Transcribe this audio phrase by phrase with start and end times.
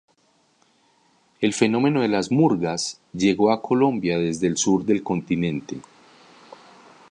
[1.41, 5.79] El fenómeno de las murgas llegó a Colombia desde el sur del continente.